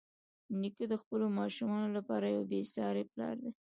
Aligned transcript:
نیکه 0.61 0.85
د 0.91 0.93
خپلو 1.01 1.25
ماشومانو 1.39 1.87
لپاره 1.97 2.25
یو 2.27 2.43
بېساري 2.51 3.03
پلار 3.11 3.35
دی. 3.43 3.51